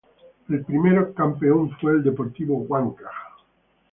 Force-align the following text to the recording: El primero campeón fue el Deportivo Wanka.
El 0.49 0.65
primero 0.65 1.13
campeón 1.13 1.77
fue 1.79 1.91
el 1.91 2.03
Deportivo 2.03 2.55
Wanka. 2.61 3.11